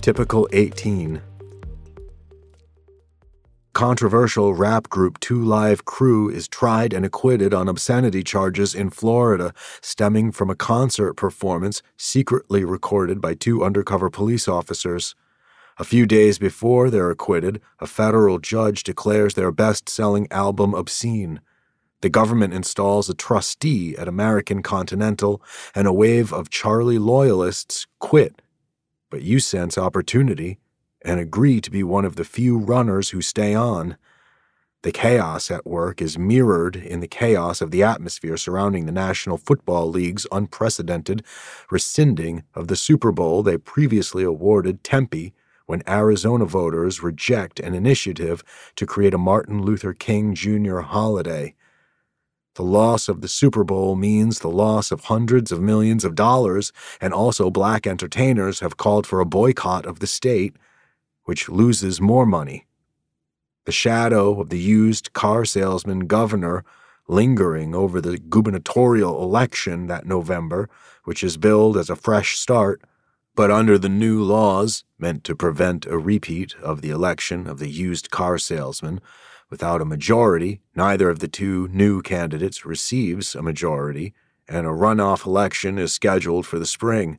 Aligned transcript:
Typical 0.00 0.48
18. 0.54 1.20
Controversial 3.74 4.54
rap 4.54 4.88
group 4.88 5.20
Two 5.20 5.44
Live 5.44 5.84
Crew 5.84 6.30
is 6.30 6.48
tried 6.48 6.94
and 6.94 7.04
acquitted 7.04 7.52
on 7.52 7.68
obscenity 7.68 8.24
charges 8.24 8.74
in 8.74 8.88
Florida 8.88 9.52
stemming 9.82 10.32
from 10.32 10.48
a 10.48 10.54
concert 10.54 11.14
performance 11.14 11.82
secretly 11.98 12.64
recorded 12.64 13.20
by 13.20 13.34
two 13.34 13.62
undercover 13.62 14.08
police 14.08 14.48
officers. 14.48 15.14
A 15.76 15.84
few 15.84 16.06
days 16.06 16.38
before 16.38 16.88
they're 16.88 17.10
acquitted, 17.10 17.60
a 17.78 17.86
federal 17.86 18.38
judge 18.38 18.84
declares 18.84 19.34
their 19.34 19.52
best 19.52 19.86
selling 19.90 20.26
album 20.30 20.72
obscene. 20.72 21.42
The 22.00 22.08
government 22.08 22.54
installs 22.54 23.10
a 23.10 23.14
trustee 23.14 23.98
at 23.98 24.08
American 24.08 24.62
Continental, 24.62 25.42
and 25.74 25.86
a 25.86 25.92
wave 25.92 26.32
of 26.32 26.48
Charlie 26.48 26.98
loyalists 26.98 27.86
quit. 27.98 28.40
But 29.10 29.22
you 29.22 29.40
sense 29.40 29.76
opportunity 29.76 30.58
and 31.02 31.18
agree 31.18 31.60
to 31.60 31.70
be 31.70 31.82
one 31.82 32.04
of 32.04 32.16
the 32.16 32.24
few 32.24 32.56
runners 32.58 33.10
who 33.10 33.20
stay 33.20 33.54
on. 33.54 33.96
The 34.82 34.92
chaos 34.92 35.50
at 35.50 35.66
work 35.66 36.00
is 36.00 36.16
mirrored 36.16 36.76
in 36.76 37.00
the 37.00 37.08
chaos 37.08 37.60
of 37.60 37.70
the 37.70 37.82
atmosphere 37.82 38.36
surrounding 38.36 38.86
the 38.86 38.92
National 38.92 39.36
Football 39.36 39.90
League's 39.90 40.26
unprecedented 40.32 41.22
rescinding 41.70 42.44
of 42.54 42.68
the 42.68 42.76
Super 42.76 43.12
Bowl 43.12 43.42
they 43.42 43.58
previously 43.58 44.22
awarded 44.22 44.82
Tempe 44.82 45.34
when 45.66 45.82
Arizona 45.88 46.46
voters 46.46 47.02
reject 47.02 47.60
an 47.60 47.74
initiative 47.74 48.42
to 48.76 48.86
create 48.86 49.14
a 49.14 49.18
Martin 49.18 49.62
Luther 49.62 49.92
King 49.92 50.34
Jr. 50.34 50.78
holiday. 50.78 51.54
The 52.54 52.62
loss 52.64 53.08
of 53.08 53.20
the 53.20 53.28
Super 53.28 53.62
Bowl 53.62 53.94
means 53.94 54.40
the 54.40 54.48
loss 54.48 54.90
of 54.90 55.04
hundreds 55.04 55.52
of 55.52 55.60
millions 55.60 56.04
of 56.04 56.16
dollars, 56.16 56.72
and 57.00 57.14
also 57.14 57.50
black 57.50 57.86
entertainers 57.86 58.60
have 58.60 58.76
called 58.76 59.06
for 59.06 59.20
a 59.20 59.26
boycott 59.26 59.86
of 59.86 60.00
the 60.00 60.06
state, 60.06 60.56
which 61.24 61.48
loses 61.48 62.00
more 62.00 62.26
money. 62.26 62.66
The 63.66 63.72
shadow 63.72 64.40
of 64.40 64.48
the 64.48 64.58
used 64.58 65.12
car 65.12 65.44
salesman 65.44 66.06
governor 66.06 66.64
lingering 67.06 67.74
over 67.74 68.00
the 68.00 68.18
gubernatorial 68.18 69.22
election 69.22 69.86
that 69.86 70.06
November, 70.06 70.68
which 71.04 71.22
is 71.22 71.36
billed 71.36 71.76
as 71.76 71.90
a 71.90 71.96
fresh 71.96 72.36
start, 72.36 72.82
but 73.36 73.50
under 73.50 73.78
the 73.78 73.88
new 73.88 74.22
laws 74.22 74.84
meant 74.98 75.24
to 75.24 75.36
prevent 75.36 75.86
a 75.86 75.98
repeat 75.98 76.54
of 76.62 76.82
the 76.82 76.90
election 76.90 77.46
of 77.46 77.58
the 77.58 77.68
used 77.68 78.10
car 78.10 78.38
salesman, 78.38 79.00
without 79.50 79.82
a 79.82 79.84
majority, 79.84 80.60
neither 80.74 81.10
of 81.10 81.18
the 81.18 81.28
two 81.28 81.68
new 81.68 82.00
candidates 82.00 82.64
receives 82.64 83.34
a 83.34 83.42
majority, 83.42 84.14
and 84.48 84.66
a 84.66 84.70
runoff 84.70 85.26
election 85.26 85.76
is 85.76 85.92
scheduled 85.92 86.46
for 86.46 86.58
the 86.58 86.66
spring. 86.66 87.18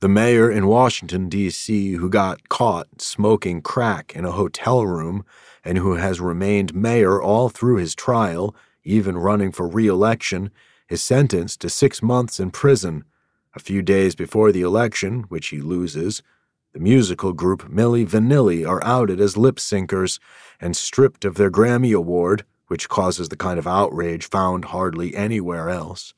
The 0.00 0.08
mayor 0.08 0.50
in 0.50 0.66
Washington, 0.66 1.28
D.C., 1.28 1.92
who 1.92 2.10
got 2.10 2.48
caught 2.48 3.00
smoking 3.00 3.62
crack 3.62 4.14
in 4.14 4.24
a 4.24 4.32
hotel 4.32 4.86
room 4.86 5.24
and 5.64 5.78
who 5.78 5.94
has 5.94 6.20
remained 6.20 6.74
mayor 6.74 7.22
all 7.22 7.48
through 7.48 7.76
his 7.76 7.94
trial, 7.94 8.54
even 8.84 9.16
running 9.16 9.52
for 9.52 9.66
re 9.66 9.86
election, 9.86 10.50
is 10.88 11.00
sentenced 11.00 11.60
to 11.60 11.70
six 11.70 12.02
months 12.02 12.40
in 12.40 12.50
prison 12.50 13.04
a 13.54 13.60
few 13.60 13.80
days 13.80 14.14
before 14.14 14.50
the 14.50 14.62
election, 14.62 15.22
which 15.28 15.48
he 15.48 15.60
loses, 15.60 16.22
the 16.72 16.80
musical 16.80 17.32
group 17.32 17.70
Milli 17.70 18.06
Vanilli 18.06 18.66
are 18.66 18.82
outed 18.82 19.20
as 19.20 19.36
lip 19.36 19.56
syncers 19.56 20.18
and 20.58 20.74
stripped 20.74 21.24
of 21.24 21.34
their 21.34 21.50
Grammy 21.50 21.94
Award, 21.94 22.44
which 22.68 22.88
causes 22.88 23.28
the 23.28 23.36
kind 23.36 23.58
of 23.58 23.66
outrage 23.66 24.28
found 24.28 24.66
hardly 24.66 25.14
anywhere 25.14 25.68
else. 25.68 26.14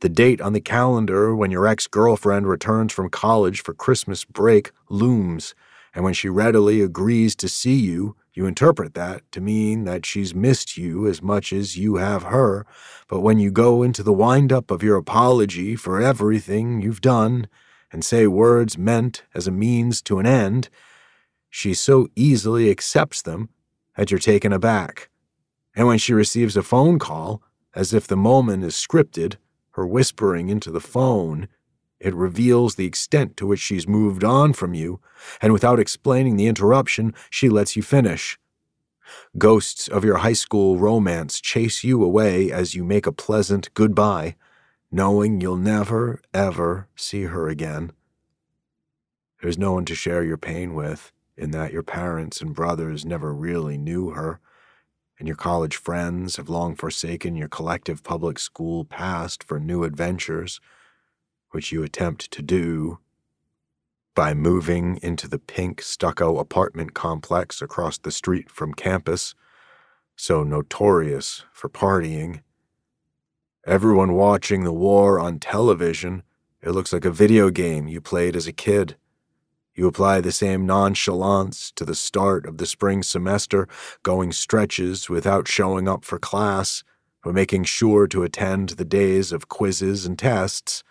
The 0.00 0.10
date 0.10 0.40
on 0.40 0.52
the 0.52 0.60
calendar 0.60 1.34
when 1.34 1.50
your 1.50 1.66
ex 1.66 1.86
girlfriend 1.86 2.46
returns 2.46 2.92
from 2.92 3.08
college 3.08 3.62
for 3.62 3.72
Christmas 3.72 4.24
break 4.24 4.70
looms, 4.90 5.54
and 5.94 6.04
when 6.04 6.14
she 6.14 6.28
readily 6.28 6.82
agrees 6.82 7.34
to 7.36 7.48
see 7.48 7.76
you, 7.76 8.16
you 8.34 8.46
interpret 8.46 8.94
that 8.94 9.22
to 9.32 9.40
mean 9.40 9.84
that 9.84 10.06
she's 10.06 10.34
missed 10.34 10.76
you 10.76 11.06
as 11.06 11.22
much 11.22 11.52
as 11.52 11.76
you 11.76 11.96
have 11.96 12.24
her, 12.24 12.66
but 13.08 13.20
when 13.20 13.38
you 13.38 13.50
go 13.50 13.82
into 13.82 14.02
the 14.02 14.12
wind 14.12 14.52
up 14.52 14.70
of 14.70 14.82
your 14.82 14.96
apology 14.96 15.74
for 15.74 16.00
everything 16.00 16.80
you've 16.80 17.00
done 17.00 17.48
and 17.92 18.04
say 18.04 18.26
words 18.26 18.78
meant 18.78 19.24
as 19.34 19.46
a 19.46 19.52
means 19.52 20.00
to 20.02 20.18
an 20.18 20.26
end, 20.26 20.68
she 21.48 21.74
so 21.74 22.08
easily 22.14 22.70
accepts 22.70 23.22
them 23.22 23.48
that 23.96 24.10
you're 24.10 24.20
taken 24.20 24.52
aback. 24.52 25.10
And 25.74 25.86
when 25.86 25.98
she 25.98 26.12
receives 26.12 26.56
a 26.56 26.62
phone 26.62 26.98
call, 26.98 27.42
as 27.74 27.92
if 27.92 28.06
the 28.06 28.16
moment 28.16 28.64
is 28.64 28.74
scripted, 28.74 29.36
her 29.72 29.86
whispering 29.86 30.48
into 30.48 30.70
the 30.70 30.80
phone, 30.80 31.48
it 32.00 32.14
reveals 32.14 32.74
the 32.74 32.86
extent 32.86 33.36
to 33.36 33.46
which 33.46 33.60
she's 33.60 33.86
moved 33.86 34.24
on 34.24 34.52
from 34.52 34.74
you, 34.74 35.00
and 35.40 35.52
without 35.52 35.78
explaining 35.78 36.36
the 36.36 36.46
interruption, 36.46 37.14
she 37.28 37.48
lets 37.48 37.76
you 37.76 37.82
finish. 37.82 38.38
Ghosts 39.36 39.86
of 39.88 40.04
your 40.04 40.18
high 40.18 40.32
school 40.32 40.78
romance 40.78 41.40
chase 41.40 41.84
you 41.84 42.02
away 42.02 42.50
as 42.50 42.74
you 42.74 42.84
make 42.84 43.06
a 43.06 43.12
pleasant 43.12 43.72
goodbye, 43.74 44.36
knowing 44.90 45.40
you'll 45.40 45.56
never, 45.56 46.20
ever 46.34 46.88
see 46.96 47.24
her 47.24 47.48
again. 47.48 47.92
There's 49.40 49.58
no 49.58 49.72
one 49.72 49.84
to 49.86 49.94
share 49.94 50.22
your 50.24 50.36
pain 50.36 50.74
with, 50.74 51.12
in 51.36 51.52
that 51.52 51.72
your 51.72 51.82
parents 51.82 52.40
and 52.40 52.54
brothers 52.54 53.04
never 53.04 53.32
really 53.32 53.78
knew 53.78 54.10
her, 54.10 54.40
and 55.18 55.28
your 55.28 55.36
college 55.36 55.76
friends 55.76 56.36
have 56.36 56.48
long 56.48 56.74
forsaken 56.74 57.36
your 57.36 57.48
collective 57.48 58.02
public 58.02 58.38
school 58.38 58.84
past 58.84 59.44
for 59.44 59.60
new 59.60 59.84
adventures 59.84 60.60
which 61.50 61.72
you 61.72 61.82
attempt 61.82 62.30
to 62.30 62.42
do 62.42 62.98
by 64.14 64.34
moving 64.34 64.98
into 65.02 65.28
the 65.28 65.38
pink 65.38 65.80
stucco 65.80 66.38
apartment 66.38 66.94
complex 66.94 67.62
across 67.62 67.98
the 67.98 68.10
street 68.10 68.50
from 68.50 68.74
campus, 68.74 69.34
so 70.16 70.42
notorious 70.42 71.44
for 71.52 71.68
partying. 71.68 72.40
Everyone 73.66 74.14
watching 74.14 74.64
the 74.64 74.72
war 74.72 75.20
on 75.20 75.38
television, 75.38 76.22
it 76.62 76.70
looks 76.70 76.92
like 76.92 77.04
a 77.04 77.10
video 77.10 77.50
game 77.50 77.88
you 77.88 78.00
played 78.00 78.36
as 78.36 78.46
a 78.46 78.52
kid. 78.52 78.96
You 79.74 79.86
apply 79.86 80.20
the 80.20 80.32
same 80.32 80.66
nonchalance 80.66 81.70
to 81.76 81.84
the 81.84 81.94
start 81.94 82.46
of 82.46 82.58
the 82.58 82.66
spring 82.66 83.02
semester, 83.02 83.68
going 84.02 84.32
stretches 84.32 85.08
without 85.08 85.48
showing 85.48 85.88
up 85.88 86.04
for 86.04 86.18
class, 86.18 86.82
or 87.24 87.32
making 87.32 87.64
sure 87.64 88.06
to 88.08 88.22
attend 88.22 88.70
the 88.70 88.84
days 88.84 89.32
of 89.32 89.48
quizzes 89.48 90.06
and 90.06 90.18
tests 90.18 90.82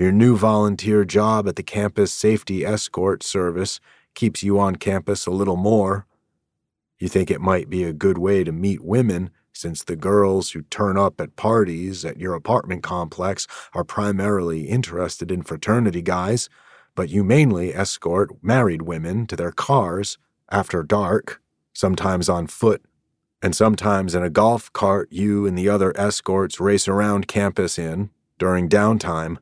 your 0.00 0.12
new 0.12 0.36
volunteer 0.36 1.04
job 1.04 1.48
at 1.48 1.56
the 1.56 1.62
campus 1.62 2.10
safety 2.10 2.64
escort 2.64 3.22
service 3.22 3.80
keeps 4.14 4.42
you 4.42 4.58
on 4.58 4.76
campus 4.76 5.26
a 5.26 5.30
little 5.30 5.56
more. 5.56 6.06
You 6.98 7.08
think 7.08 7.30
it 7.30 7.40
might 7.40 7.68
be 7.68 7.84
a 7.84 7.92
good 7.92 8.16
way 8.16 8.44
to 8.44 8.50
meet 8.50 8.82
women, 8.82 9.30
since 9.52 9.82
the 9.82 9.96
girls 9.96 10.52
who 10.52 10.62
turn 10.62 10.96
up 10.96 11.20
at 11.20 11.36
parties 11.36 12.04
at 12.04 12.18
your 12.18 12.34
apartment 12.34 12.82
complex 12.82 13.46
are 13.74 13.84
primarily 13.84 14.68
interested 14.68 15.30
in 15.30 15.42
fraternity 15.42 16.02
guys, 16.02 16.48
but 16.94 17.08
you 17.08 17.24
mainly 17.24 17.74
escort 17.74 18.30
married 18.42 18.82
women 18.82 19.26
to 19.26 19.36
their 19.36 19.52
cars 19.52 20.18
after 20.50 20.82
dark, 20.82 21.40
sometimes 21.72 22.28
on 22.28 22.46
foot, 22.46 22.82
and 23.42 23.54
sometimes 23.54 24.14
in 24.14 24.22
a 24.22 24.30
golf 24.30 24.72
cart 24.72 25.08
you 25.10 25.46
and 25.46 25.56
the 25.56 25.68
other 25.68 25.92
escorts 25.96 26.60
race 26.60 26.88
around 26.88 27.28
campus 27.28 27.78
in 27.78 28.10
during 28.38 28.68
downtime. 28.68 29.38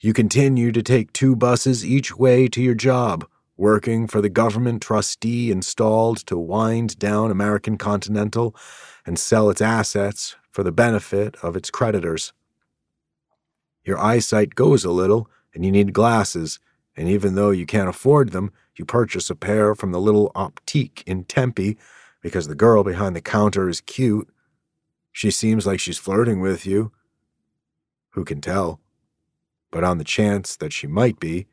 You 0.00 0.12
continue 0.12 0.72
to 0.72 0.82
take 0.82 1.12
two 1.12 1.36
buses 1.36 1.86
each 1.86 2.16
way 2.16 2.48
to 2.48 2.60
your 2.60 2.74
job, 2.74 3.26
working 3.62 4.08
for 4.08 4.20
the 4.20 4.28
government 4.28 4.82
trustee 4.82 5.52
installed 5.52 6.16
to 6.26 6.36
wind 6.36 6.98
down 6.98 7.30
American 7.30 7.78
Continental 7.78 8.56
and 9.06 9.16
sell 9.16 9.48
its 9.48 9.60
assets 9.60 10.34
for 10.50 10.64
the 10.64 10.72
benefit 10.72 11.36
of 11.44 11.54
its 11.54 11.70
creditors. 11.70 12.32
Your 13.84 14.00
eyesight 14.00 14.56
goes 14.56 14.84
a 14.84 14.90
little, 14.90 15.30
and 15.54 15.64
you 15.64 15.70
need 15.70 15.92
glasses, 15.92 16.58
and 16.96 17.08
even 17.08 17.36
though 17.36 17.52
you 17.52 17.64
can't 17.64 17.88
afford 17.88 18.32
them, 18.32 18.50
you 18.74 18.84
purchase 18.84 19.30
a 19.30 19.36
pair 19.36 19.76
from 19.76 19.92
the 19.92 20.00
little 20.00 20.32
optique 20.34 21.04
in 21.06 21.22
Tempe 21.22 21.78
because 22.20 22.48
the 22.48 22.56
girl 22.56 22.82
behind 22.82 23.14
the 23.14 23.20
counter 23.20 23.68
is 23.68 23.80
cute. 23.80 24.28
She 25.12 25.30
seems 25.30 25.68
like 25.68 25.78
she's 25.78 25.98
flirting 25.98 26.40
with 26.40 26.66
you. 26.66 26.90
Who 28.10 28.24
can 28.24 28.40
tell? 28.40 28.80
but 29.72 29.82
on 29.82 29.98
the 29.98 30.04
chance 30.04 30.54
that 30.54 30.72
she 30.72 30.86
might 30.86 31.18
be, 31.18 31.46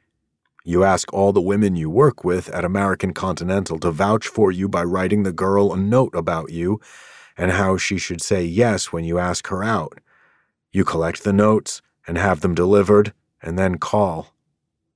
you 0.63 0.83
ask 0.83 1.11
all 1.13 1.31
the 1.31 1.41
women 1.41 1.75
you 1.75 1.89
work 1.89 2.23
with 2.23 2.49
at 2.49 2.65
American 2.65 3.13
Continental 3.13 3.79
to 3.79 3.91
vouch 3.91 4.27
for 4.27 4.51
you 4.51 4.67
by 4.67 4.83
writing 4.83 5.23
the 5.23 5.31
girl 5.31 5.73
a 5.73 5.77
note 5.77 6.13
about 6.13 6.51
you 6.51 6.79
and 7.37 7.51
how 7.51 7.77
she 7.77 7.97
should 7.97 8.21
say 8.21 8.43
yes 8.43 8.91
when 8.91 9.03
you 9.03 9.17
ask 9.17 9.47
her 9.47 9.63
out. 9.63 9.99
You 10.71 10.83
collect 10.83 11.23
the 11.23 11.33
notes 11.33 11.81
and 12.05 12.17
have 12.17 12.41
them 12.41 12.53
delivered 12.53 13.13
and 13.41 13.57
then 13.57 13.77
call. 13.77 14.33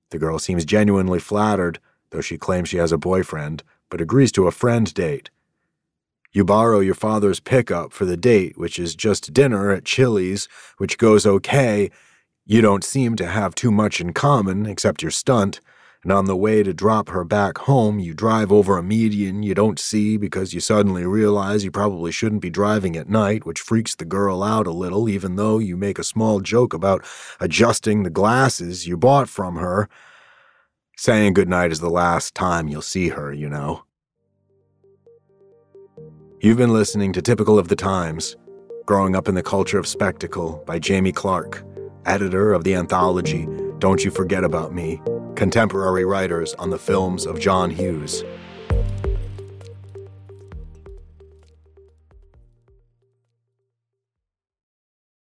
The 0.09 0.19
girl 0.19 0.37
seems 0.37 0.65
genuinely 0.65 1.19
flattered, 1.19 1.79
though 2.09 2.21
she 2.21 2.37
claims 2.37 2.69
she 2.69 2.77
has 2.77 2.91
a 2.91 2.97
boyfriend, 2.97 3.63
but 3.89 4.01
agrees 4.01 4.31
to 4.33 4.47
a 4.47 4.51
friend 4.51 4.93
date. 4.93 5.29
You 6.33 6.43
borrow 6.43 6.79
your 6.81 6.95
father's 6.95 7.39
pickup 7.39 7.93
for 7.93 8.05
the 8.05 8.17
date, 8.17 8.57
which 8.57 8.77
is 8.77 8.95
just 8.95 9.33
dinner 9.33 9.71
at 9.71 9.85
Chili's, 9.85 10.47
which 10.77 10.97
goes 10.97 11.25
okay 11.25 11.89
You 12.45 12.61
don't 12.61 12.83
seem 12.83 13.15
to 13.15 13.27
have 13.27 13.55
too 13.55 13.71
much 13.71 14.01
in 14.01 14.11
common 14.11 14.65
except 14.65 15.01
your 15.01 15.11
stunt, 15.11 15.61
and 16.03 16.11
on 16.11 16.25
the 16.25 16.35
way 16.35 16.61
to 16.61 16.73
drop 16.73 17.07
her 17.07 17.23
back 17.23 17.59
home, 17.59 17.99
you 17.99 18.13
drive 18.13 18.51
over 18.51 18.77
a 18.77 18.83
median 18.83 19.43
you 19.43 19.55
don't 19.55 19.79
see 19.79 20.17
because 20.17 20.53
you 20.53 20.59
suddenly 20.59 21.05
realize 21.05 21.63
you 21.63 21.71
probably 21.71 22.11
shouldn't 22.11 22.41
be 22.41 22.49
driving 22.49 22.97
at 22.97 23.07
night, 23.07 23.45
which 23.45 23.61
freaks 23.61 23.95
the 23.95 24.03
girl 24.03 24.43
out 24.43 24.67
a 24.67 24.71
little, 24.71 25.07
even 25.07 25.37
though 25.37 25.57
you 25.57 25.77
make 25.77 25.97
a 25.97 26.03
small 26.03 26.41
joke 26.41 26.73
about 26.73 27.05
adjusting 27.39 28.03
the 28.03 28.09
glasses 28.09 28.85
you 28.85 28.97
bought 28.97 29.29
from 29.29 29.55
her. 29.55 29.87
Saying 30.97 31.35
goodnight 31.35 31.71
is 31.71 31.79
the 31.79 31.89
last 31.89 32.35
time 32.35 32.67
you'll 32.67 32.81
see 32.81 33.07
her, 33.09 33.31
you 33.31 33.47
know. 33.47 33.85
You've 36.41 36.57
been 36.57 36.73
listening 36.73 37.13
to 37.13 37.21
Typical 37.21 37.57
of 37.57 37.69
the 37.69 37.77
Times 37.77 38.35
Growing 38.85 39.15
Up 39.15 39.29
in 39.29 39.35
the 39.35 39.41
Culture 39.41 39.79
of 39.79 39.87
Spectacle 39.87 40.61
by 40.67 40.81
Jaime 40.85 41.13
Clarke, 41.13 41.63
editor 42.05 42.53
of 42.53 42.63
the 42.63 42.75
anthology 42.75 43.47
Don't 43.79 44.03
You 44.03 44.11
Forget 44.11 44.43
About 44.43 44.73
Me 44.73 45.01
Contemporary 45.35 46.05
Writers 46.05 46.53
on 46.55 46.69
the 46.69 46.77
Films 46.77 47.25
of 47.25 47.39
John 47.39 47.69
Hughes. 47.69 48.23